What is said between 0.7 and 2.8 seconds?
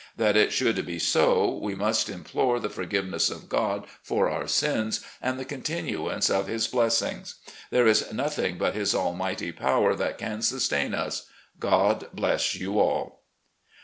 be so, we must implore the